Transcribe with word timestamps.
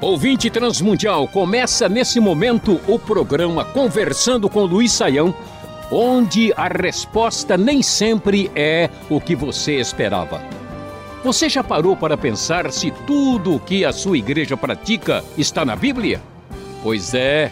Ouvinte 0.00 0.50
Transmundial, 0.50 1.26
começa 1.26 1.88
nesse 1.88 2.20
momento 2.20 2.80
o 2.86 2.98
programa 2.98 3.64
Conversando 3.64 4.48
com 4.50 4.64
Luiz 4.64 4.92
Saião, 4.92 5.34
onde 5.90 6.52
a 6.56 6.68
resposta 6.68 7.56
nem 7.56 7.82
sempre 7.82 8.50
é 8.54 8.90
o 9.08 9.20
que 9.20 9.34
você 9.34 9.76
esperava. 9.76 10.42
Você 11.24 11.48
já 11.48 11.64
parou 11.64 11.96
para 11.96 12.18
pensar 12.18 12.70
se 12.70 12.90
tudo 13.06 13.56
o 13.56 13.60
que 13.60 13.84
a 13.84 13.92
sua 13.92 14.18
igreja 14.18 14.56
pratica 14.56 15.24
está 15.38 15.64
na 15.64 15.74
Bíblia? 15.74 16.20
Pois 16.82 17.14
é, 17.14 17.50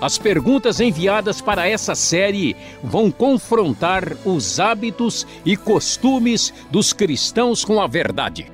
as 0.00 0.18
perguntas 0.18 0.80
enviadas 0.80 1.40
para 1.40 1.66
essa 1.66 1.94
série 1.94 2.54
vão 2.82 3.10
confrontar 3.10 4.12
os 4.26 4.60
hábitos 4.60 5.26
e 5.42 5.56
costumes 5.56 6.52
dos 6.70 6.92
cristãos 6.92 7.64
com 7.64 7.80
a 7.80 7.86
verdade. 7.86 8.52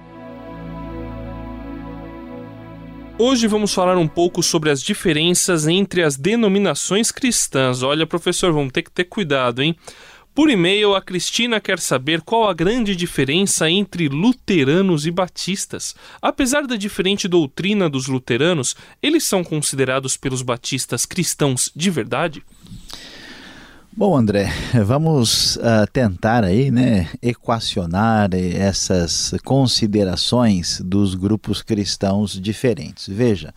Hoje 3.23 3.47
vamos 3.47 3.75
falar 3.75 3.99
um 3.99 4.09
pouco 4.09 4.43
sobre 4.43 4.71
as 4.71 4.83
diferenças 4.83 5.69
entre 5.69 6.03
as 6.03 6.17
denominações 6.17 7.13
cristãs. 7.13 7.83
Olha, 7.83 8.07
professor, 8.07 8.51
vamos 8.51 8.73
ter 8.73 8.81
que 8.81 8.91
ter 8.91 9.05
cuidado, 9.05 9.63
hein? 9.63 9.77
Por 10.35 10.49
e-mail, 10.49 10.95
a 10.95 11.03
Cristina 11.03 11.61
quer 11.61 11.79
saber 11.81 12.23
qual 12.23 12.49
a 12.49 12.55
grande 12.55 12.97
diferença 12.97 13.69
entre 13.69 14.09
luteranos 14.09 15.05
e 15.05 15.11
batistas. 15.11 15.95
Apesar 16.23 16.67
da 16.67 16.77
diferente 16.77 17.29
doutrina 17.29 17.91
dos 17.91 18.07
luteranos, 18.07 18.75
eles 19.03 19.25
são 19.25 19.45
considerados 19.45 20.17
pelos 20.17 20.41
batistas 20.41 21.05
cristãos 21.05 21.71
de 21.77 21.91
verdade? 21.91 22.43
Bom, 24.01 24.17
André, 24.17 24.49
vamos 24.87 25.57
uh, 25.57 25.87
tentar 25.93 26.43
aí, 26.43 26.71
né, 26.71 27.07
equacionar 27.21 28.31
essas 28.35 29.35
considerações 29.45 30.81
dos 30.83 31.15
grupos 31.15 31.61
cristãos 31.61 32.41
diferentes. 32.41 33.07
Veja, 33.07 33.53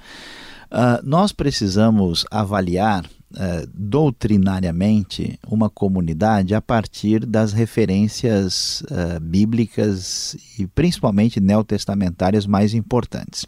uh, 0.69 0.99
nós 1.01 1.31
precisamos 1.31 2.25
avaliar 2.29 3.05
uh, 3.05 3.67
doutrinariamente 3.73 5.39
uma 5.47 5.69
comunidade 5.69 6.53
a 6.53 6.61
partir 6.61 7.25
das 7.25 7.53
referências 7.53 8.83
bíblicas 9.21 10.35
e 10.59 10.67
principalmente 10.67 11.39
neotestamentárias 11.39 12.45
mais 12.45 12.73
importantes. 12.73 13.45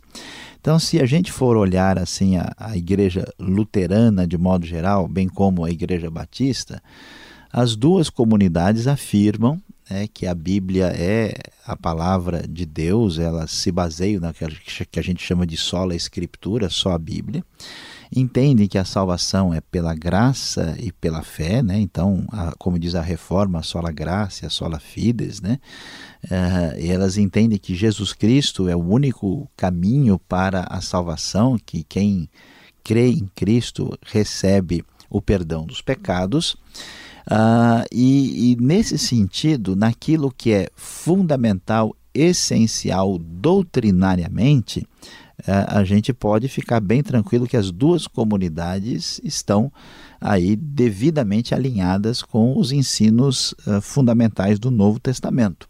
Então, 0.66 0.80
se 0.80 1.00
a 1.00 1.06
gente 1.06 1.32
for 1.32 1.58
olhar 1.58 2.00
assim 2.00 2.38
a, 2.38 2.52
a 2.58 2.76
igreja 2.76 3.24
luterana 3.38 4.26
de 4.26 4.36
modo 4.36 4.66
geral, 4.66 5.08
bem 5.08 5.30
como 5.30 5.64
a 5.64 5.70
igreja 5.70 6.10
batista, 6.10 6.82
as 7.54 7.76
duas 7.76 8.10
comunidades 8.10 8.88
afirmam 8.88 9.62
né, 9.88 10.08
que 10.12 10.26
a 10.26 10.34
Bíblia 10.34 10.88
é 10.88 11.36
a 11.68 11.76
palavra 11.78 12.48
de 12.50 12.66
Deus, 12.66 13.20
ela 13.20 13.46
se 13.46 13.72
baseia 13.72 14.20
naquilo 14.20 14.56
que 14.90 15.00
a 15.00 15.04
gente 15.04 15.24
chama 15.24 15.46
de 15.46 15.56
sola 15.56 15.94
escritura, 15.94 16.68
só 16.68 16.94
a 16.94 16.98
Bíblia 16.98 17.46
entendem 18.14 18.68
que 18.68 18.78
a 18.78 18.86
salvação 18.86 19.54
é 19.54 19.62
pela 19.62 19.94
graça 19.94 20.76
e 20.80 20.92
pela 20.92 21.22
fé, 21.22 21.62
né? 21.62 21.80
Então, 21.80 22.26
a, 22.32 22.54
como 22.58 22.80
diz 22.80 22.96
a 22.96 23.02
reforma, 23.02 23.60
a 23.60 23.64
sola 23.64 23.92
graça, 23.92 24.48
a 24.48 24.50
sola 24.50 24.80
fides, 24.80 25.42
né? 25.42 25.60
Uh, 26.26 26.80
e 26.80 26.92
elas 26.92 27.18
entendem 27.18 27.58
que 27.58 27.76
Jesus 27.76 28.14
Cristo 28.14 28.68
é 28.68 28.76
o 28.76 28.84
único 28.84 29.50
caminho 29.56 30.20
para 30.20 30.66
a 30.70 30.82
salvação, 30.82 31.58
que 31.64 31.84
quem 31.84 32.30
crê 32.84 33.10
em 33.10 33.30
Cristo 33.36 33.98
recebe 34.06 34.84
o 35.10 35.22
perdão 35.22 35.66
dos 35.66 35.82
pecados. 35.82 36.56
Uh, 37.28 37.86
e, 37.92 38.52
e 38.52 38.56
nesse 38.58 38.98
sentido, 38.98 39.76
naquilo 39.76 40.32
que 40.32 40.52
é 40.52 40.70
fundamental, 40.76 41.96
essencial 42.14 43.18
doutrinariamente, 43.18 44.88
a 45.46 45.84
gente 45.84 46.14
pode 46.14 46.48
ficar 46.48 46.80
bem 46.80 47.04
tranquilo 47.04 47.48
que 47.48 47.58
as 47.58 47.72
duas 47.72 48.08
comunidades 48.08 49.20
estão 49.24 49.72
aí 50.20 50.56
devidamente 50.56 51.54
alinhadas 51.54 52.22
com 52.22 52.58
os 52.58 52.72
ensinos 52.72 53.54
uh, 53.68 53.82
fundamentais 53.82 54.58
do 54.60 54.72
Novo 54.72 55.00
Testamento. 55.00 55.68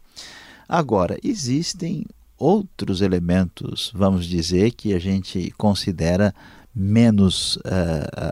Agora, 0.68 1.18
existem 1.22 2.04
outros 2.38 3.00
elementos, 3.00 3.92
vamos 3.94 4.26
dizer, 4.26 4.72
que 4.72 4.94
a 4.94 4.98
gente 4.98 5.52
considera 5.56 6.34
menos 6.74 7.56
uh, 7.56 7.60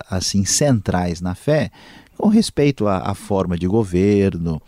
assim 0.08 0.44
centrais 0.44 1.20
na 1.20 1.34
fé, 1.34 1.70
com 2.16 2.28
respeito 2.28 2.86
à, 2.86 3.10
à 3.10 3.14
forma 3.14 3.58
de 3.58 3.66
governo, 3.66 4.60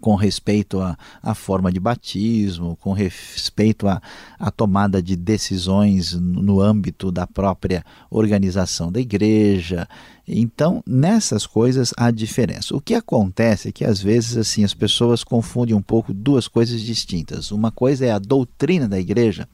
com 0.00 0.14
respeito 0.14 0.78
à, 0.80 1.34
forma 1.34 1.72
de 1.72 1.80
batismo, 1.80 2.76
com 2.76 2.92
respeito 2.92 3.88
à, 3.88 4.00
à 4.38 4.50
tomada 4.50 5.02
de 5.02 5.16
decisões 5.16 6.12
no 6.12 6.60
âmbito 6.60 7.10
da 7.10 7.26
própria 7.26 7.84
organização 8.10 8.92
da 8.92 9.00
igreja. 9.00 9.88
Então, 10.26 10.82
nessas 10.86 11.46
coisas 11.46 11.92
há 11.96 12.10
diferença. 12.10 12.76
O 12.76 12.80
que 12.80 12.94
acontece 12.94 13.68
é 13.68 13.72
que 13.72 13.84
às 13.84 14.00
vezes 14.00 14.36
assim 14.36 14.64
as 14.64 14.74
pessoas 14.74 15.24
confundem 15.24 15.74
um 15.74 15.82
pouco 15.82 16.12
duas 16.12 16.46
coisas 16.46 16.80
distintas. 16.80 17.50
Uma 17.50 17.72
coisa 17.72 18.06
é 18.06 18.10
a 18.10 18.18
doutrina 18.18 18.86
da 18.86 19.00
igreja 19.00 19.48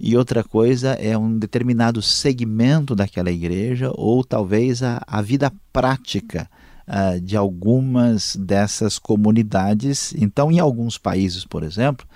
e 0.00 0.16
outra 0.16 0.42
coisa 0.42 0.94
é 0.94 1.16
um 1.16 1.38
determinado 1.38 2.02
segmento 2.02 2.94
daquela 2.96 3.30
igreja 3.30 3.92
ou 3.94 4.24
talvez 4.24 4.82
a, 4.82 5.00
a 5.06 5.22
vida 5.22 5.52
prática 5.72 6.50
uh, 6.88 7.20
de 7.20 7.36
algumas 7.36 8.36
dessas 8.36 8.98
comunidades. 8.98 10.14
Então, 10.16 10.50
em 10.50 10.58
alguns 10.58 10.98
países, 10.98 11.44
por 11.44 11.62
exemplo, 11.62 12.06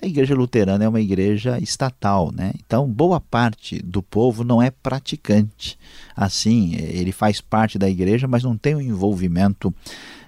a 0.00 0.06
igreja 0.06 0.34
luterana 0.34 0.84
é 0.84 0.88
uma 0.88 1.00
igreja 1.00 1.58
estatal, 1.60 2.32
né? 2.32 2.52
Então, 2.64 2.88
boa 2.88 3.20
parte 3.20 3.80
do 3.82 4.02
povo 4.02 4.42
não 4.42 4.62
é 4.62 4.70
praticante. 4.70 5.78
Assim, 6.16 6.74
ele 6.74 7.12
faz 7.12 7.40
parte 7.40 7.78
da 7.78 7.88
igreja, 7.88 8.26
mas 8.26 8.42
não 8.42 8.56
tem 8.56 8.74
um 8.74 8.80
envolvimento 8.80 9.72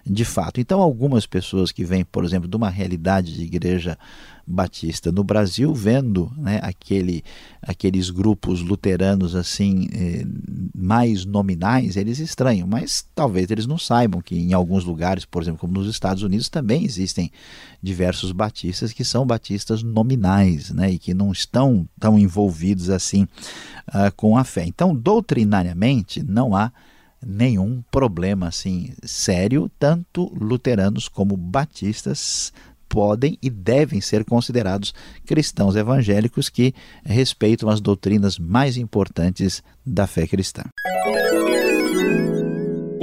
de 0.06 0.24
fato. 0.24 0.60
Então, 0.60 0.80
algumas 0.80 1.26
pessoas 1.26 1.72
que 1.72 1.84
vêm, 1.84 2.04
por 2.04 2.24
exemplo, 2.24 2.48
de 2.48 2.56
uma 2.56 2.68
realidade 2.68 3.34
de 3.34 3.42
igreja 3.42 3.98
batista 4.46 5.10
no 5.10 5.24
Brasil, 5.24 5.72
vendo 5.72 6.30
né, 6.36 6.60
aquele, 6.62 7.24
aqueles 7.62 8.10
grupos 8.10 8.60
luteranos 8.60 9.34
assim 9.34 9.88
eh, 9.90 10.26
mais 10.74 11.24
nominais, 11.24 11.96
eles 11.96 12.18
estranham, 12.18 12.68
mas 12.68 13.06
talvez 13.14 13.50
eles 13.50 13.66
não 13.66 13.78
saibam 13.78 14.20
que 14.20 14.36
em 14.36 14.52
alguns 14.52 14.84
lugares, 14.84 15.24
por 15.24 15.42
exemplo, 15.42 15.60
como 15.60 15.72
nos 15.72 15.88
Estados 15.88 16.22
Unidos, 16.22 16.50
também 16.50 16.84
existem 16.84 17.32
diversos 17.82 18.32
batistas 18.32 18.92
que 18.92 19.04
são 19.04 19.26
batistas 19.26 19.82
nominais 19.82 20.70
né, 20.70 20.90
e 20.90 20.98
que 20.98 21.14
não 21.14 21.32
estão 21.32 21.88
tão 21.98 22.18
envolvidos 22.18 22.90
assim 22.90 23.22
uh, 23.88 24.12
com 24.14 24.36
a 24.36 24.44
fé. 24.44 24.66
Então, 24.66 24.94
doutrinariamente, 24.94 26.22
não 26.22 26.54
há 26.54 26.70
nenhum 27.26 27.82
problema 27.90 28.48
assim 28.48 28.92
sério, 29.02 29.70
tanto 29.78 30.32
luteranos 30.38 31.08
como 31.08 31.36
batistas 31.36 32.52
podem 32.88 33.36
e 33.42 33.50
devem 33.50 34.00
ser 34.00 34.24
considerados 34.24 34.94
cristãos 35.26 35.74
evangélicos 35.74 36.48
que 36.48 36.72
respeitam 37.04 37.68
as 37.68 37.80
doutrinas 37.80 38.38
mais 38.38 38.76
importantes 38.76 39.62
da 39.84 40.06
fé 40.06 40.26
cristã. 40.26 40.62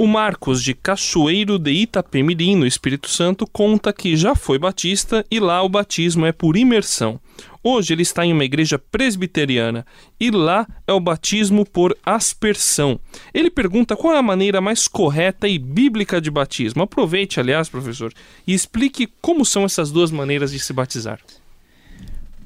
O 0.02 0.06
Marcos 0.08 0.60
de 0.60 0.74
Cachoeiro 0.74 1.60
de 1.60 1.70
Itapemirim, 1.70 2.56
no 2.56 2.66
Espírito 2.66 3.08
Santo, 3.08 3.46
conta 3.46 3.92
que 3.92 4.16
já 4.16 4.34
foi 4.34 4.58
batista 4.58 5.24
e 5.30 5.38
lá 5.38 5.62
o 5.62 5.68
batismo 5.68 6.26
é 6.26 6.32
por 6.32 6.56
imersão. 6.56 7.20
Hoje 7.62 7.92
ele 7.92 8.02
está 8.02 8.26
em 8.26 8.32
uma 8.32 8.44
igreja 8.44 8.80
presbiteriana 8.80 9.86
e 10.18 10.28
lá 10.28 10.66
é 10.88 10.92
o 10.92 10.98
batismo 10.98 11.64
por 11.64 11.96
aspersão. 12.04 12.98
Ele 13.32 13.48
pergunta 13.48 13.94
qual 13.94 14.12
é 14.12 14.18
a 14.18 14.22
maneira 14.22 14.60
mais 14.60 14.88
correta 14.88 15.46
e 15.46 15.56
bíblica 15.56 16.20
de 16.20 16.32
batismo. 16.32 16.82
Aproveite, 16.82 17.38
aliás, 17.38 17.68
professor, 17.68 18.12
e 18.44 18.52
explique 18.52 19.08
como 19.20 19.44
são 19.44 19.62
essas 19.64 19.92
duas 19.92 20.10
maneiras 20.10 20.50
de 20.50 20.58
se 20.58 20.72
batizar. 20.72 21.20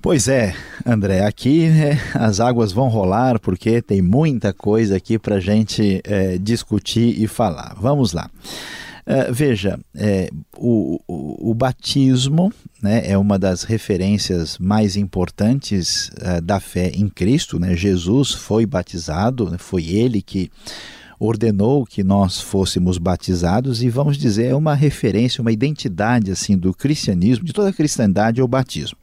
Pois 0.07 0.29
é, 0.29 0.55
André, 0.87 1.25
aqui 1.25 1.69
né, 1.69 1.99
as 2.15 2.39
águas 2.39 2.71
vão 2.71 2.87
rolar 2.87 3.41
porque 3.41 3.83
tem 3.83 4.01
muita 4.01 4.53
coisa 4.53 4.99
aqui 4.99 5.19
para 5.19 5.35
a 5.35 5.41
gente 5.41 6.01
é, 6.05 6.39
discutir 6.39 7.21
e 7.21 7.27
falar. 7.27 7.75
Vamos 7.77 8.13
lá. 8.13 8.31
Uh, 9.05 9.33
veja, 9.33 9.81
é, 9.97 10.31
o, 10.57 11.01
o, 11.09 11.51
o, 11.51 11.55
batismo 11.55 12.53
né, 12.81 13.03
é 13.05 13.19
uma 13.19 13.37
das 13.37 13.65
referências 13.65 14.59
mais 14.59 14.97
importantes 14.97 16.09
uh, 16.11 16.41
da 16.41 16.61
fé 16.61 16.93
em 16.95 17.09
Cristo. 17.09 17.59
Né? 17.59 17.75
Jesus 17.75 18.31
foi 18.31 18.65
batizado, 18.65 19.51
né, 19.51 19.59
foi 19.59 19.87
ele 19.89 20.23
que 20.23 20.53
ordenou 21.19 21.85
que 21.85 22.05
nós 22.05 22.41
fôssemos 22.41 22.97
batizados 22.97 23.83
e 23.83 23.89
vamos 23.89 24.17
dizer 24.17 24.47
é 24.53 24.55
uma 24.55 24.77
referência, 24.77 25.43
uma 25.43 25.51
identidade 25.51 26.31
assim 26.31 26.57
do 26.57 26.73
cristianismo, 26.73 27.45
de 27.45 27.53
toda 27.53 27.71
a 27.71 27.73
cristandade 27.73 28.41
é 28.41 28.45
o 28.45 28.47
batismo. 28.47 28.99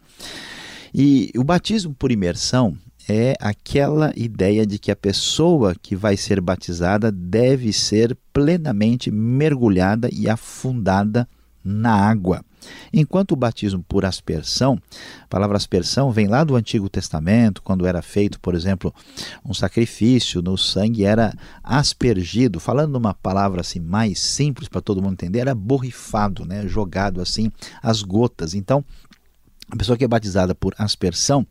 E 0.93 1.31
o 1.35 1.43
batismo 1.43 1.93
por 1.93 2.11
imersão 2.11 2.77
é 3.09 3.35
aquela 3.39 4.13
ideia 4.15 4.65
de 4.65 4.77
que 4.77 4.91
a 4.91 4.95
pessoa 4.95 5.75
que 5.81 5.95
vai 5.95 6.15
ser 6.15 6.39
batizada 6.39 7.11
deve 7.11 7.73
ser 7.73 8.17
plenamente 8.31 9.11
mergulhada 9.11 10.09
e 10.11 10.29
afundada 10.29 11.27
na 11.63 11.93
água. 11.93 12.43
Enquanto 12.93 13.31
o 13.31 13.35
batismo 13.35 13.83
por 13.83 14.05
aspersão, 14.05 14.79
a 15.23 15.27
palavra 15.27 15.57
aspersão 15.57 16.11
vem 16.11 16.27
lá 16.27 16.43
do 16.43 16.55
Antigo 16.55 16.89
Testamento, 16.89 17.61
quando 17.61 17.85
era 17.85 18.01
feito, 18.01 18.39
por 18.39 18.55
exemplo, 18.55 18.93
um 19.43 19.53
sacrifício, 19.53 20.41
no 20.41 20.57
sangue 20.57 21.03
era 21.03 21.33
aspergido, 21.61 22.59
falando 22.59 22.93
numa 22.93 23.13
palavra 23.13 23.61
assim 23.61 23.79
mais 23.79 24.19
simples 24.19 24.69
para 24.69 24.81
todo 24.81 25.01
mundo 25.01 25.13
entender, 25.13 25.39
era 25.39 25.55
borrifado, 25.55 26.45
né, 26.45 26.67
jogado 26.67 27.19
assim 27.21 27.51
as 27.81 28.01
gotas. 28.01 28.53
Então, 28.53 28.83
a 29.73 29.75
pessoa 29.75 29.97
que 29.97 30.05
é 30.05 30.07
batizada 30.07 30.53
por 30.53 30.75
aspersão, 30.77 31.45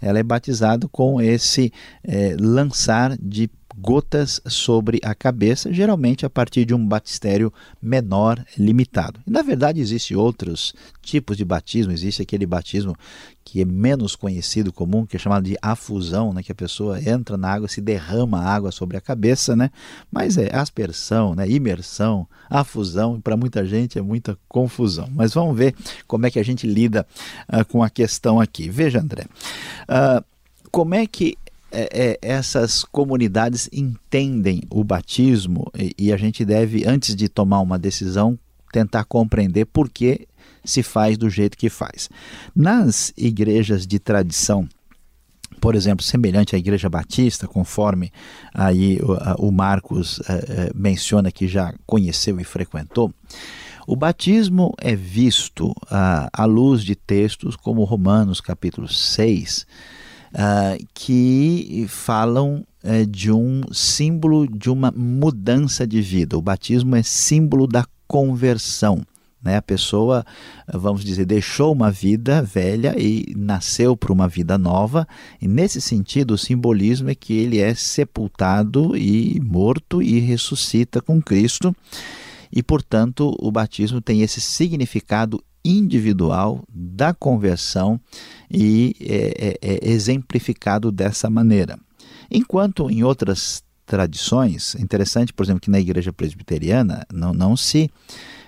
ela 0.00 0.18
é 0.18 0.22
batizada 0.22 0.88
com 0.88 1.20
esse 1.20 1.70
é, 2.02 2.34
lançar 2.40 3.14
de 3.18 3.50
gotas 3.78 4.40
sobre 4.46 4.98
a 5.04 5.14
cabeça, 5.14 5.72
geralmente 5.72 6.24
a 6.24 6.30
partir 6.30 6.64
de 6.64 6.74
um 6.74 6.86
batistério 6.86 7.52
menor 7.80 8.42
limitado. 8.56 9.20
E, 9.26 9.30
na 9.30 9.42
verdade, 9.42 9.80
existem 9.80 10.16
outros 10.16 10.74
tipos 11.02 11.36
de 11.36 11.44
batismo. 11.44 11.92
Existe 11.92 12.22
aquele 12.22 12.46
batismo 12.46 12.96
que 13.44 13.60
é 13.60 13.64
menos 13.64 14.16
conhecido, 14.16 14.72
comum, 14.72 15.04
que 15.04 15.16
é 15.16 15.18
chamado 15.18 15.44
de 15.44 15.56
afusão, 15.60 16.32
né? 16.32 16.42
que 16.42 16.50
a 16.50 16.54
pessoa 16.54 17.00
entra 17.00 17.36
na 17.36 17.52
água, 17.52 17.68
se 17.68 17.80
derrama 17.80 18.40
água 18.42 18.72
sobre 18.72 18.96
a 18.96 19.00
cabeça, 19.00 19.54
né? 19.54 19.70
mas 20.10 20.36
é 20.36 20.54
aspersão, 20.54 21.34
né? 21.34 21.48
imersão, 21.48 22.26
afusão, 22.48 23.20
para 23.20 23.36
muita 23.36 23.64
gente 23.64 23.98
é 23.98 24.02
muita 24.02 24.38
confusão. 24.48 25.08
Mas 25.12 25.34
vamos 25.34 25.56
ver 25.56 25.74
como 26.06 26.26
é 26.26 26.30
que 26.30 26.38
a 26.38 26.44
gente 26.44 26.66
lida 26.66 27.06
uh, 27.48 27.64
com 27.66 27.82
a 27.82 27.90
questão 27.90 28.40
aqui. 28.40 28.68
Veja, 28.68 29.00
André, 29.00 29.26
uh, 29.88 30.24
como 30.70 30.94
é 30.94 31.06
que 31.06 31.36
é, 31.70 31.88
é, 31.92 32.18
essas 32.22 32.84
comunidades 32.84 33.68
entendem 33.72 34.62
o 34.70 34.84
batismo 34.84 35.70
e, 35.76 35.94
e, 35.98 36.12
a 36.12 36.16
gente 36.16 36.44
deve, 36.44 36.86
antes 36.86 37.14
de 37.14 37.28
tomar 37.28 37.60
uma 37.60 37.78
decisão, 37.78 38.38
tentar 38.72 39.04
compreender 39.04 39.66
por 39.66 39.88
que 39.88 40.26
se 40.64 40.82
faz 40.82 41.16
do 41.16 41.30
jeito 41.30 41.56
que 41.56 41.68
faz. 41.68 42.08
Nas 42.54 43.12
igrejas 43.16 43.86
de 43.86 43.98
tradição, 43.98 44.68
por 45.60 45.74
exemplo, 45.74 46.04
semelhante 46.04 46.54
à 46.54 46.58
Igreja 46.58 46.88
Batista, 46.88 47.46
conforme 47.46 48.12
aí 48.52 48.98
o, 49.38 49.46
o 49.48 49.52
Marcos 49.52 50.20
é, 50.28 50.32
é, 50.32 50.70
menciona 50.74 51.30
que 51.30 51.48
já 51.48 51.74
conheceu 51.86 52.38
e 52.40 52.44
frequentou, 52.44 53.12
o 53.86 53.94
batismo 53.94 54.74
é 54.78 54.96
visto 54.96 55.72
à, 55.88 56.28
à 56.32 56.44
luz 56.44 56.82
de 56.82 56.96
textos 56.96 57.54
como 57.54 57.84
Romanos 57.84 58.40
capítulo 58.40 58.88
6, 58.88 59.66
uh, 60.32 60.86
que 60.94 61.86
falam 61.88 62.64
uh, 62.82 63.06
de 63.06 63.30
um 63.32 63.62
símbolo 63.72 64.46
de 64.46 64.70
uma 64.70 64.90
mudança 64.90 65.86
de 65.86 66.00
vida. 66.00 66.36
O 66.36 66.42
batismo 66.42 66.96
é 66.96 67.02
símbolo 67.02 67.66
da 67.66 67.84
conversão. 68.06 69.02
Né? 69.42 69.56
A 69.56 69.62
pessoa, 69.62 70.24
vamos 70.72 71.04
dizer, 71.04 71.24
deixou 71.24 71.72
uma 71.72 71.90
vida 71.90 72.42
velha 72.42 72.94
e 72.98 73.32
nasceu 73.36 73.96
para 73.96 74.12
uma 74.12 74.26
vida 74.26 74.58
nova. 74.58 75.06
E 75.40 75.46
nesse 75.46 75.80
sentido, 75.80 76.34
o 76.34 76.38
simbolismo 76.38 77.10
é 77.10 77.14
que 77.14 77.32
ele 77.32 77.60
é 77.60 77.74
sepultado 77.74 78.96
e 78.96 79.40
morto 79.40 80.02
e 80.02 80.18
ressuscita 80.18 81.00
com 81.00 81.22
Cristo. 81.22 81.74
E, 82.50 82.62
portanto, 82.62 83.36
o 83.38 83.50
batismo 83.52 84.00
tem 84.00 84.22
esse 84.22 84.40
significado 84.40 85.42
individual 85.68 86.64
da 86.68 87.12
conversão 87.12 88.00
e 88.50 88.94
é, 89.00 89.56
é, 89.60 89.74
é 89.74 89.90
exemplificado 89.90 90.92
dessa 90.92 91.28
maneira. 91.28 91.78
Enquanto 92.30 92.90
em 92.90 93.02
outras 93.02 93.62
tradições, 93.84 94.74
interessante, 94.76 95.32
por 95.32 95.44
exemplo, 95.44 95.60
que 95.60 95.70
na 95.70 95.80
igreja 95.80 96.12
presbiteriana 96.12 97.06
não, 97.12 97.32
não 97.32 97.56
se 97.56 97.90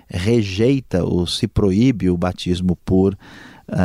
rejeita 0.08 1.04
ou 1.04 1.26
se 1.26 1.46
proíbe 1.46 2.08
o 2.10 2.16
batismo 2.16 2.76
por 2.84 3.16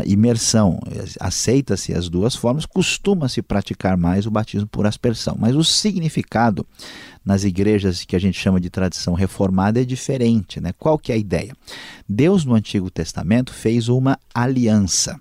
imersão. 0.05 0.79
Aceita-se 1.19 1.93
as 1.93 2.09
duas 2.09 2.35
formas, 2.35 2.65
costuma-se 2.65 3.41
praticar 3.41 3.97
mais 3.97 4.25
o 4.25 4.31
batismo 4.31 4.67
por 4.67 4.85
aspersão, 4.85 5.35
mas 5.39 5.55
o 5.55 5.63
significado 5.63 6.65
nas 7.25 7.43
igrejas 7.43 8.03
que 8.03 8.15
a 8.15 8.19
gente 8.19 8.39
chama 8.39 8.59
de 8.59 8.69
tradição 8.69 9.13
reformada 9.13 9.81
é 9.81 9.85
diferente. 9.85 10.59
Né? 10.59 10.73
Qual 10.77 10.97
que 10.97 11.11
é 11.11 11.15
a 11.15 11.17
ideia? 11.17 11.53
Deus 12.07 12.45
no 12.45 12.53
Antigo 12.53 12.89
Testamento 12.89 13.53
fez 13.53 13.87
uma 13.89 14.17
aliança. 14.33 15.19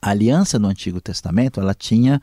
A 0.00 0.10
aliança 0.10 0.58
no 0.58 0.68
Antigo 0.68 1.00
Testamento 1.00 1.60
ela 1.60 1.74
tinha 1.74 2.20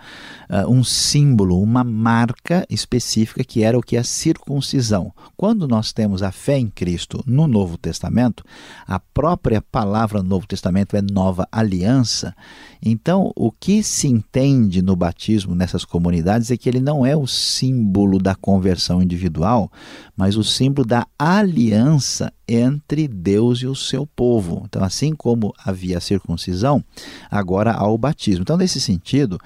uh, 0.49 0.69
um 0.71 0.83
símbolo, 0.83 1.61
uma 1.61 1.83
marca 1.83 2.65
específica 2.69 3.43
que 3.43 3.63
era 3.63 3.77
o 3.77 3.81
que 3.81 3.97
é 3.97 3.99
a 3.99 4.03
circuncisão. 4.03 5.11
Quando 5.35 5.67
nós 5.67 5.91
temos 5.91 6.23
a 6.23 6.31
fé 6.31 6.57
em 6.57 6.69
Cristo 6.69 7.21
no 7.25 7.47
Novo 7.47 7.77
Testamento, 7.77 8.43
a 8.87 8.99
própria 8.99 9.61
palavra 9.61 10.23
no 10.23 10.29
Novo 10.29 10.47
Testamento 10.47 10.95
é 10.95 11.01
nova 11.01 11.47
aliança. 11.51 12.33
Então, 12.81 13.31
o 13.35 13.51
que 13.51 13.83
se 13.83 14.07
entende 14.07 14.81
no 14.81 14.95
batismo 14.95 15.55
nessas 15.55 15.83
comunidades 15.83 16.51
é 16.51 16.57
que 16.57 16.69
ele 16.69 16.79
não 16.79 17.05
é 17.05 17.15
o 17.15 17.27
símbolo 17.27 18.19
da 18.19 18.35
conversão 18.35 19.01
individual, 19.01 19.71
mas 20.15 20.37
o 20.37 20.43
símbolo 20.43 20.87
da 20.87 21.05
aliança 21.17 22.31
entre 22.47 23.07
Deus 23.07 23.59
e 23.59 23.67
o 23.67 23.75
seu 23.75 24.05
povo. 24.05 24.63
Então, 24.65 24.83
assim 24.83 25.13
como 25.13 25.53
havia 25.63 25.97
a 25.97 26.01
circuncisão, 26.01 26.83
agora 27.29 27.71
há 27.71 27.87
o 27.87 27.97
batismo. 27.97 28.41
Então, 28.43 28.57
nesse 28.57 28.79
sentido, 28.79 29.39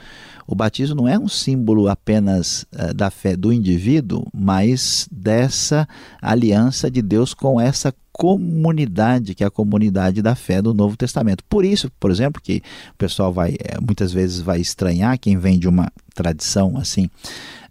o 0.48 0.56
batismo 0.56 0.96
não 0.96 1.08
é 1.08 1.18
um 1.18 1.28
símbolo 1.28 1.88
apenas 1.88 2.66
uh, 2.74 2.94
da 2.94 3.10
fé 3.10 3.36
do 3.36 3.54
indivíduo, 3.54 4.28
mas 4.34 5.08
dessa 5.12 5.88
aliança 6.22 6.90
de 6.90 7.02
Deus 7.02 7.34
com 7.34 7.62
essa 7.62 7.94
comunidade, 8.12 9.34
que 9.34 9.46
é 9.46 9.48
a 9.48 9.52
comunidade 9.52 10.22
da 10.22 10.36
fé 10.36 10.62
do 10.62 10.74
Novo 10.74 10.98
Testamento. 10.98 11.42
Por 11.48 11.64
isso, 11.64 11.90
por 12.00 12.12
exemplo, 12.12 12.42
que 12.42 12.62
o 12.92 12.98
pessoal 12.98 13.32
vai 13.32 13.52
eh, 13.52 13.80
muitas 13.80 14.12
vezes 14.12 14.42
vai 14.42 14.60
estranhar 14.60 15.18
quem 15.18 15.38
vem 15.38 15.58
de 15.58 15.70
uma 15.70 15.90
tradição 16.20 16.78
assim 16.78 17.10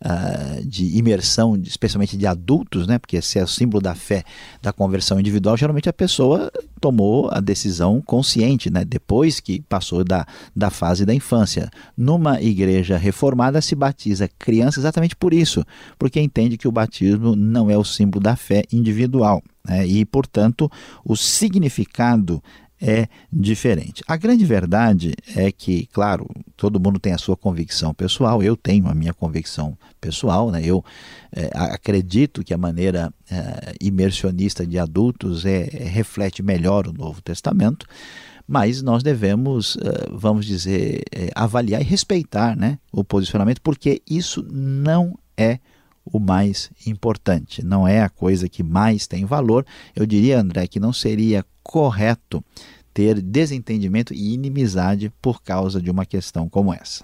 uh, 0.05 0.65
de 0.67 0.97
imersão, 0.97 1.57
especialmente 1.57 2.17
de 2.17 2.27
adultos, 2.27 2.87
né? 2.87 2.99
Porque 2.99 3.17
esse 3.17 3.39
é 3.39 3.45
o 3.45 3.49
símbolo 3.49 3.83
da 3.83 3.95
fé, 3.95 4.25
da 4.63 4.73
conversão 4.73 5.21
individual. 5.21 5.57
Geralmente 5.57 5.89
a 5.89 5.93
pessoa 5.93 6.51
tomou 6.81 7.29
a 7.31 7.41
decisão 7.41 8.01
consciente, 8.01 8.71
né? 8.71 8.85
Depois 8.85 9.41
que 9.41 9.61
passou 9.69 10.03
da, 10.05 10.27
da 10.55 10.71
fase 10.71 11.05
da 11.05 11.15
infância. 11.15 11.71
Numa 11.97 12.41
igreja 12.41 12.97
reformada 12.97 13.61
se 13.61 13.75
batiza 13.75 14.29
criança 14.39 14.81
exatamente 14.81 15.15
por 15.15 15.35
isso, 15.35 15.65
porque 15.99 16.21
entende 16.21 16.57
que 16.57 16.69
o 16.69 16.73
batismo 16.73 17.37
não 17.37 17.71
é 17.71 17.77
o 17.77 17.85
símbolo 17.85 18.23
da 18.23 18.37
fé 18.37 18.65
individual. 18.73 19.43
Né? 19.65 19.87
E, 19.87 20.05
portanto, 20.05 20.71
o 21.05 21.17
significado 21.17 22.43
é 22.81 23.09
diferente. 23.33 24.03
A 24.07 24.17
grande 24.17 24.45
verdade 24.45 25.15
é 25.35 25.51
que, 25.51 25.87
claro, 25.87 26.29
todo 26.57 26.81
mundo 26.81 26.99
tem 26.99 27.13
a 27.13 27.19
sua 27.19 27.37
convicção 27.37 27.93
pessoal, 27.93 28.43
eu 28.43 28.57
tenho 28.57 28.89
a 28.89 28.95
minha 28.95 29.13
convicção 29.13 29.77
pessoal, 30.01 30.51
né? 30.51 30.63
eu 30.65 30.85
é, 31.33 31.51
acredito 31.55 32.45
que 32.45 32.55
a 32.55 32.59
maneira 32.59 33.13
é, 33.31 33.75
imersionista 33.81 34.67
de 34.67 34.79
adultos 34.79 35.45
é, 35.45 35.65
reflete 35.65 36.43
melhor 36.43 36.87
o 36.87 36.93
Novo 36.93 37.21
Testamento, 37.21 37.87
mas 38.47 38.81
nós 38.81 39.03
devemos, 39.03 39.77
é, 39.77 40.09
vamos 40.11 40.47
dizer, 40.47 41.03
é, 41.13 41.31
avaliar 41.35 41.81
e 41.81 41.85
respeitar 41.85 42.57
né, 42.57 42.79
o 42.93 43.05
posicionamento, 43.05 43.61
porque 43.61 44.01
isso 44.09 44.47
não 44.51 45.19
é 45.37 45.59
o 46.05 46.19
mais 46.19 46.71
importante, 46.87 47.63
não 47.63 47.87
é 47.87 48.03
a 48.03 48.09
coisa 48.09 48.49
que 48.49 48.63
mais 48.63 49.07
tem 49.07 49.27
valor. 49.27 49.67
Eu 49.95 50.07
diria, 50.07 50.41
André, 50.41 50.67
que 50.67 50.81
não 50.81 50.93
seria 50.93 51.45
correto 51.63 52.43
ter 52.99 53.23
desentendimento 53.23 54.13
e 54.13 54.35
inimizade 54.35 55.13
por 55.23 55.41
causa 55.41 55.81
de 55.81 55.89
uma 55.89 56.05
questão 56.05 56.49
como 56.49 56.75
essa. 56.75 57.01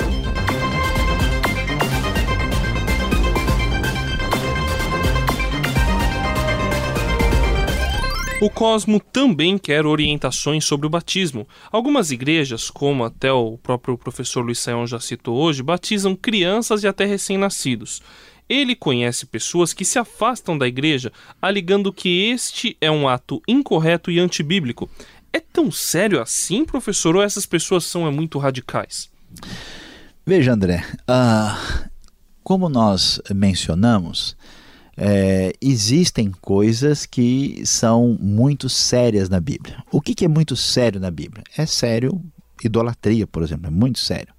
O 8.42 8.50
Cosmo 8.50 8.98
também 8.98 9.56
quer 9.56 9.86
orientações 9.86 10.64
sobre 10.64 10.88
o 10.88 10.90
batismo. 10.90 11.46
Algumas 11.70 12.10
igrejas, 12.10 12.68
como 12.68 13.04
até 13.04 13.32
o 13.32 13.56
próprio 13.56 13.96
professor 13.96 14.44
Luiz 14.44 14.58
Saião 14.58 14.84
já 14.88 14.98
citou 14.98 15.36
hoje, 15.36 15.62
batizam 15.62 16.16
crianças 16.16 16.82
e 16.82 16.88
até 16.88 17.04
recém-nascidos. 17.04 18.02
Ele 18.48 18.74
conhece 18.74 19.24
pessoas 19.24 19.72
que 19.72 19.86
se 19.86 19.98
afastam 19.98 20.58
da 20.58 20.68
igreja, 20.68 21.10
alegando 21.40 21.92
que 21.92 22.28
este 22.28 22.76
é 22.78 22.90
um 22.90 23.08
ato 23.08 23.40
incorreto 23.48 24.10
e 24.10 24.18
antibíblico. 24.18 24.90
É 25.34 25.40
tão 25.40 25.68
sério 25.68 26.22
assim, 26.22 26.64
professor, 26.64 27.16
ou 27.16 27.22
essas 27.22 27.44
pessoas 27.44 27.84
são 27.84 28.06
é, 28.06 28.10
muito 28.10 28.38
radicais? 28.38 29.10
Veja, 30.24 30.52
André, 30.52 30.84
uh, 31.10 31.88
como 32.44 32.68
nós 32.68 33.20
mencionamos, 33.34 34.36
é, 34.96 35.52
existem 35.60 36.30
coisas 36.40 37.04
que 37.04 37.66
são 37.66 38.16
muito 38.20 38.68
sérias 38.68 39.28
na 39.28 39.40
Bíblia. 39.40 39.82
O 39.90 40.00
que, 40.00 40.14
que 40.14 40.24
é 40.24 40.28
muito 40.28 40.54
sério 40.54 41.00
na 41.00 41.10
Bíblia? 41.10 41.42
É 41.58 41.66
sério 41.66 42.22
idolatria, 42.62 43.26
por 43.26 43.42
exemplo, 43.42 43.66
é 43.66 43.70
muito 43.70 43.98
sério 43.98 44.32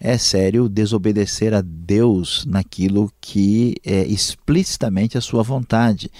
é 0.00 0.16
sério 0.16 0.68
desobedecer 0.68 1.52
a 1.52 1.60
Deus 1.60 2.44
naquilo 2.46 3.10
que 3.20 3.74
é 3.84 4.04
explicitamente 4.04 5.18
a 5.18 5.20
sua 5.20 5.42
vontade. 5.42 6.10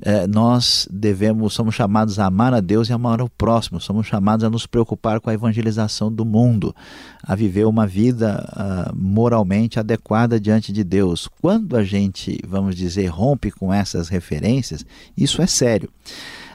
É, 0.00 0.26
nós 0.26 0.88
devemos, 0.90 1.52
somos 1.52 1.74
chamados 1.74 2.18
a 2.18 2.26
amar 2.26 2.54
a 2.54 2.60
Deus 2.60 2.88
e 2.88 2.92
amar 2.92 3.20
o 3.20 3.28
próximo, 3.28 3.80
somos 3.80 4.06
chamados 4.06 4.44
a 4.44 4.50
nos 4.50 4.66
preocupar 4.66 5.20
com 5.20 5.28
a 5.28 5.34
evangelização 5.34 6.12
do 6.12 6.24
mundo, 6.24 6.74
a 7.22 7.34
viver 7.34 7.66
uma 7.66 7.86
vida 7.86 8.46
uh, 8.56 8.96
moralmente 8.96 9.78
adequada 9.78 10.40
diante 10.40 10.72
de 10.72 10.84
Deus. 10.84 11.28
Quando 11.40 11.76
a 11.76 11.82
gente, 11.82 12.38
vamos 12.46 12.76
dizer, 12.76 13.06
rompe 13.06 13.50
com 13.50 13.72
essas 13.72 14.08
referências, 14.08 14.86
isso 15.16 15.42
é 15.42 15.46
sério. 15.46 15.90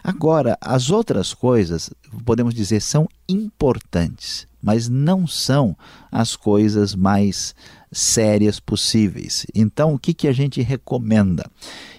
Agora, 0.04 0.58
as 0.60 0.90
outras 0.90 1.34
coisas, 1.34 1.90
podemos 2.26 2.54
dizer, 2.54 2.82
são 2.82 3.08
importantes, 3.28 4.48
mas 4.64 4.88
não 4.88 5.28
são 5.28 5.78
as 6.10 6.36
coisas 6.38 6.96
mais 6.96 7.54
sérias 7.92 8.60
possíveis. 8.60 9.46
Então, 9.54 9.94
o 9.94 10.00
que, 10.00 10.14
que 10.14 10.28
a 10.28 10.32
gente 10.32 10.62
recomenda? 10.62 11.46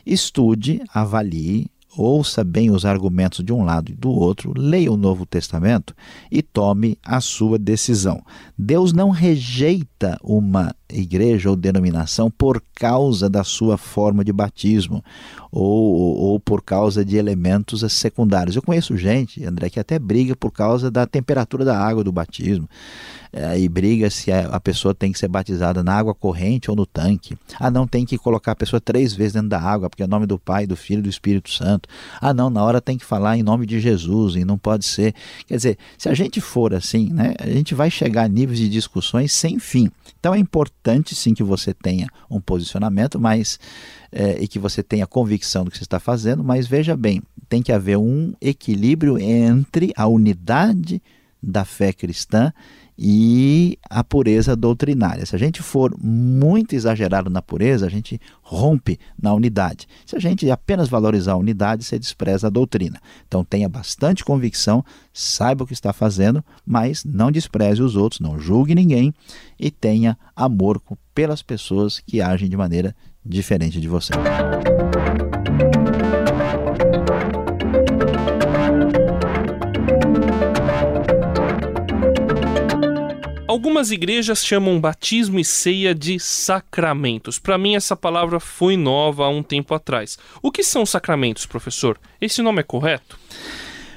Estude, 0.04 0.83
avalie, 0.92 1.66
ouça 1.97 2.42
bem 2.42 2.71
os 2.71 2.85
argumentos 2.85 3.44
de 3.44 3.52
um 3.52 3.64
lado 3.64 3.92
e 3.92 3.94
do 3.94 4.11
outro, 4.11 4.52
leia 4.56 4.90
o 4.90 4.97
Novo 4.97 5.25
Testamento 5.25 5.94
e 6.30 6.42
tome 6.42 6.99
a 7.04 7.21
sua 7.21 7.59
decisão. 7.59 8.25
Deus 8.59 8.92
não 8.92 9.11
rejeita 9.11 10.18
uma 10.23 10.75
igreja 10.95 11.51
ou 11.51 11.57
denominação 11.57 12.31
por 12.31 12.63
causa 12.75 13.29
da 13.29 13.45
sua 13.45 13.77
forma 13.77 14.25
de 14.25 14.33
batismo 14.33 15.05
ou, 15.51 16.17
ou 16.17 16.41
por 16.41 16.63
causa 16.63 17.05
de 17.05 17.17
elementos 17.17 17.85
secundários. 17.93 18.57
Eu 18.57 18.63
conheço 18.63 18.97
gente, 18.97 19.45
André, 19.45 19.71
que 19.71 19.81
até 19.81 19.99
briga 19.99 20.35
por 20.35 20.51
causa 20.51 20.91
da 20.91 21.07
temperatura 21.07 21.65
da 21.65 21.79
água 21.79 22.03
do 22.03 22.13
batismo 22.13 22.69
é, 23.35 23.59
e 23.59 23.69
briga 23.69 24.09
se 24.11 24.31
a, 24.31 24.61
pessoa 24.61 24.95
tem 24.95 25.11
que 25.11 25.19
ser 25.19 25.27
batizada 25.27 25.83
na 25.83 25.93
água 25.93 26.15
corrente 26.15 26.71
ou 26.71 26.77
no 26.77 26.87
tanque. 26.87 27.37
Ah, 27.59 27.71
não, 27.71 27.87
tem 27.87 28.07
que 28.07 28.17
colocar 28.17 28.53
a 28.53 28.57
pessoa 28.57 28.81
três 28.81 29.13
vezes 29.13 29.33
dentro 29.33 29.49
da 29.49 29.61
água, 29.61 29.91
porque 29.91 30.05
é 30.05 30.07
nome 30.07 30.25
do 30.25 30.39
Pai, 30.39 30.67
do 30.67 30.77
Filho 30.77 31.01
e 31.01 31.03
do 31.03 31.09
Espírito 31.09 31.51
Santo. 31.51 31.89
Ah, 32.21 32.33
não, 32.33 32.49
na 32.49 32.63
hora 32.63 32.81
tem 32.81 32.97
que 32.97 33.05
falar 33.05 33.37
em 33.37 33.43
nome 33.43 33.67
de 33.67 33.81
Jesus 33.81 34.37
e 34.37 34.45
não 34.45 34.57
pode 34.57 34.85
ser. 34.85 35.15
Quer 35.49 35.57
dizer, 35.57 35.79
se 35.99 36.09
a 36.09 36.15
gente 36.15 36.41
for 36.41 36.73
assim, 36.75 37.11
né, 37.13 37.35
a 37.41 37.49
gente 37.49 37.75
vai 37.75 37.91
chegar 37.91 38.25
a 38.25 38.29
níveis 38.29 38.59
de 38.59 38.69
discussões 38.69 39.33
sem 39.33 39.59
fim. 39.59 39.91
Então 40.21 40.33
é 40.33 40.39
importante 40.39 40.84
sim 41.14 41.35
que 41.35 41.43
você 41.43 41.73
tenha 41.73 42.09
um 42.31 42.41
posicionamento, 42.41 43.19
mas 43.19 43.59
é, 44.12 44.43
e 44.43 44.47
que 44.47 44.59
você 44.59 44.83
tenha 44.83 45.07
convicção 45.07 45.64
do 45.64 45.71
que 45.71 45.79
você 45.79 45.85
está 45.85 45.99
fazendo, 45.99 46.45
mas 46.45 46.67
veja 46.67 46.97
bem, 46.97 47.23
tem 47.49 47.62
que 47.62 47.73
haver 47.73 47.97
um 47.97 48.35
equilíbrio 48.41 49.19
entre 49.19 49.93
a 49.97 50.07
unidade 50.07 51.03
da 51.45 51.65
fé 51.65 51.93
cristã 51.93 52.53
e 52.97 53.77
a 53.91 54.05
pureza 54.05 54.55
doutrinária. 54.55 55.27
Se 55.27 55.35
a 55.35 55.39
gente 55.39 55.63
for 55.63 55.95
muito 56.01 56.75
exagerado 56.75 57.29
na 57.29 57.43
pureza, 57.43 57.87
a 57.87 57.89
gente 57.89 58.21
rompe 58.41 58.99
na 59.21 59.35
unidade. 59.35 59.89
Se 60.07 60.17
a 60.17 60.21
gente 60.21 60.49
apenas 60.51 60.89
valorizar 60.89 61.33
a 61.33 61.37
unidade, 61.37 61.85
você 61.85 61.99
despreza 61.99 62.47
a 62.47 62.51
doutrina. 62.51 63.01
Então 63.27 63.45
tenha 63.45 63.69
bastante 63.69 64.25
convicção, 64.25 64.85
saiba 65.13 65.65
o 65.65 65.67
que 65.67 65.73
está 65.73 65.93
fazendo, 65.93 66.45
mas 66.65 67.05
não 67.05 67.33
despreze 67.33 67.83
os 67.83 67.97
outros, 67.97 68.21
não 68.21 68.39
julgue 68.39 68.75
ninguém 68.75 69.13
e 69.59 69.71
tenha 69.71 70.17
amor 70.35 70.81
pelas 71.15 71.43
pessoas 71.43 71.99
que 71.99 72.21
agem 72.21 72.49
de 72.49 72.57
maneira 72.57 72.95
diferente 73.25 73.81
de 73.81 73.89
você. 73.89 74.13
Algumas 83.64 83.90
igrejas 83.90 84.44
chamam 84.44 84.78
batismo 84.78 85.40
e 85.40 85.44
ceia 85.44 85.94
de 85.94 86.21
sacramentos. 86.21 87.38
Para 87.38 87.56
mim, 87.56 87.75
essa 87.75 87.97
palavra 87.97 88.38
foi 88.38 88.76
nova 88.76 89.25
há 89.25 89.30
um 89.30 89.42
tempo 89.42 89.73
atrás. 89.73 90.18
O 90.42 90.52
que 90.52 90.62
são 90.62 90.85
sacramentos, 90.85 91.47
professor? 91.47 91.99
Esse 92.21 92.42
nome 92.42 92.61
é 92.61 92.62
correto? 92.62 93.18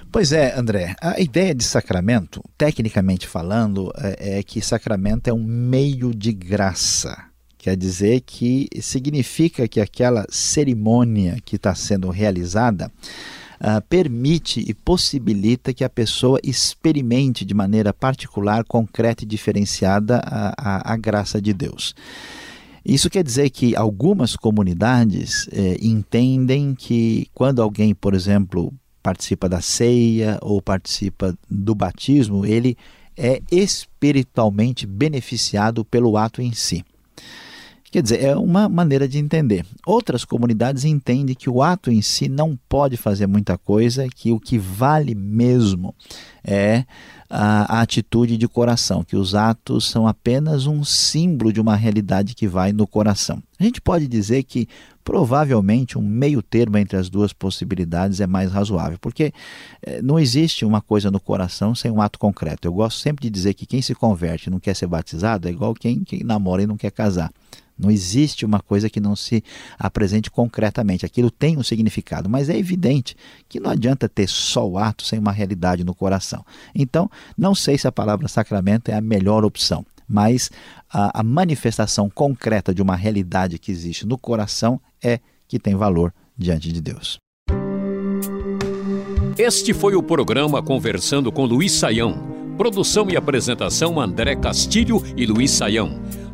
Pois 0.09 0.31
é, 0.31 0.57
André. 0.57 0.95
A 1.01 1.19
ideia 1.19 1.53
de 1.53 1.65
sacramento, 1.65 2.41
tecnicamente 2.57 3.27
falando, 3.27 3.91
é, 3.97 4.39
é 4.39 4.41
que 4.43 4.61
sacramento 4.61 5.27
é 5.27 5.33
um 5.33 5.43
meio 5.43 6.15
de 6.15 6.31
graça. 6.31 7.25
Quer 7.57 7.75
dizer 7.75 8.21
que 8.21 8.69
significa 8.79 9.67
que 9.67 9.81
aquela 9.81 10.25
cerimônia 10.29 11.39
que 11.43 11.57
está 11.57 11.75
sendo 11.75 12.09
realizada 12.09 12.89
uh, 13.59 13.81
permite 13.89 14.63
e 14.67 14.73
possibilita 14.73 15.73
que 15.73 15.83
a 15.83 15.89
pessoa 15.89 16.39
experimente 16.43 17.45
de 17.45 17.53
maneira 17.53 17.93
particular, 17.93 18.63
concreta 18.63 19.23
e 19.23 19.27
diferenciada 19.27 20.21
a, 20.23 20.53
a, 20.57 20.93
a 20.93 20.97
graça 20.97 21.41
de 21.41 21.53
Deus. 21.53 21.93
Isso 22.85 23.09
quer 23.09 23.23
dizer 23.23 23.49
que 23.49 23.75
algumas 23.75 24.37
comunidades 24.37 25.49
eh, 25.51 25.77
entendem 25.81 26.73
que 26.73 27.27
quando 27.33 27.61
alguém, 27.61 27.93
por 27.93 28.13
exemplo, 28.13 28.73
participa 29.03 29.49
da 29.49 29.59
ceia 29.59 30.37
ou 30.41 30.61
participa 30.61 31.37
do 31.49 31.75
batismo, 31.75 32.45
ele 32.45 32.77
é 33.17 33.41
espiritualmente 33.51 34.85
beneficiado 34.85 35.83
pelo 35.83 36.15
ato 36.15 36.41
em 36.41 36.53
si. 36.53 36.85
Quer 37.97 38.03
dizer, 38.03 38.23
é 38.23 38.35
uma 38.35 38.69
maneira 38.69 39.07
de 39.07 39.17
entender. 39.17 39.65
Outras 39.83 40.23
comunidades 40.23 40.85
entendem 40.85 41.33
que 41.33 41.49
o 41.49 41.63
ato 41.63 41.89
em 41.89 41.99
si 41.99 42.29
não 42.29 42.55
pode 42.69 42.95
fazer 42.95 43.25
muita 43.25 43.57
coisa, 43.57 44.07
que 44.07 44.31
o 44.31 44.39
que 44.39 44.59
vale 44.59 45.15
mesmo 45.15 45.95
é 46.43 46.85
a, 47.27 47.81
atitude 47.81 48.37
de 48.37 48.47
coração, 48.47 49.03
que 49.03 49.15
os 49.15 49.33
atos 49.33 49.89
são 49.89 50.07
apenas 50.07 50.67
um 50.67 50.83
símbolo 50.83 51.51
de 51.51 51.59
uma 51.59 51.75
realidade 51.75 52.35
que 52.35 52.47
vai 52.47 52.71
no 52.71 52.85
coração. 52.85 53.41
A 53.59 53.63
gente 53.63 53.81
pode 53.81 54.07
dizer 54.07 54.43
que 54.43 54.67
provavelmente 55.03 55.97
um 55.97 56.03
meio 56.03 56.43
termo 56.43 56.77
entre 56.77 56.97
as 56.97 57.09
duas 57.09 57.33
possibilidades 57.33 58.21
é 58.21 58.27
mais 58.27 58.51
razoável, 58.51 58.99
porque 59.01 59.33
eh, 59.81 60.03
não 60.03 60.19
existe 60.19 60.63
uma 60.63 60.81
coisa 60.81 61.09
no 61.09 61.19
coração 61.19 61.73
sem 61.73 61.89
um 61.89 61.99
ato 61.99 62.19
concreto. 62.19 62.67
Eu 62.67 62.73
gosto 62.73 62.99
sempre 62.99 63.23
de 63.23 63.31
dizer 63.31 63.55
que 63.55 63.65
quem 63.65 63.81
se 63.81 63.95
converte 63.95 64.49
e 64.49 64.51
não 64.51 64.59
quer 64.59 64.75
ser 64.75 64.85
batizado 64.85 65.47
é 65.47 65.51
igual 65.51 65.73
quem, 65.73 66.03
quem 66.03 66.23
namora 66.23 66.61
e 66.61 66.67
não 66.67 66.77
quer 66.77 66.91
casar. 66.91 67.31
Não 67.77 67.91
existe 67.91 68.45
uma 68.45 68.59
coisa 68.59 68.89
que 68.89 68.99
não 68.99 69.15
se 69.15 69.43
apresente 69.77 70.31
concretamente. 70.31 71.05
Aquilo 71.05 71.29
tem 71.29 71.57
um 71.57 71.63
significado, 71.63 72.29
mas 72.29 72.49
é 72.49 72.57
evidente 72.57 73.15
que 73.47 73.59
não 73.59 73.71
adianta 73.71 74.09
ter 74.09 74.27
só 74.27 74.67
o 74.67 74.77
ato 74.77 75.03
sem 75.03 75.19
uma 75.19 75.31
realidade 75.31 75.83
no 75.83 75.93
coração. 75.93 76.45
Então, 76.73 77.09
não 77.37 77.53
sei 77.53 77.77
se 77.77 77.87
a 77.87 77.91
palavra 77.91 78.27
sacramento 78.27 78.89
é 78.89 78.95
a 78.95 79.01
melhor 79.01 79.45
opção, 79.45 79.85
mas 80.07 80.49
a, 80.89 81.19
a 81.19 81.23
manifestação 81.23 82.09
concreta 82.09 82.73
de 82.73 82.81
uma 82.81 82.95
realidade 82.95 83.59
que 83.59 83.71
existe 83.71 84.05
no 84.05 84.17
coração 84.17 84.79
é 85.03 85.19
que 85.47 85.59
tem 85.59 85.75
valor 85.75 86.13
diante 86.37 86.71
de 86.71 86.81
Deus. 86.81 87.19
Este 89.37 89.71
foi 89.73 89.95
o 89.95 90.01
programa 90.01 90.63
Conversando 90.63 91.31
com 91.31 91.45
Luiz 91.45 91.71
Saião. 91.73 92.37
Produção 92.57 93.07
e 93.07 93.15
apresentação 93.15 93.99
André 93.99 94.35
Castilho 94.35 94.99
e 95.15 95.27
Luiz 95.27 95.51
Saião. 95.51 96.01